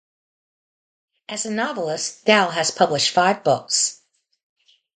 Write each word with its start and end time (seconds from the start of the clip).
As 1.29 1.45
a 1.45 1.51
novelist, 1.51 2.25
Dow 2.25 2.49
has 2.49 2.71
published 2.71 3.11
five 3.11 3.43
books. 3.43 4.01